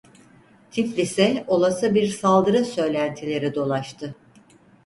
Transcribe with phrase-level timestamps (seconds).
[0.71, 4.15] Tiflis'e olası bir saldırı söylentileri dolaştı.